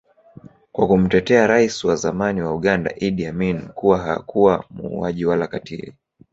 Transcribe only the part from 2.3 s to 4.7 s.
wa Uganda Idi Amin kuwa hakuwa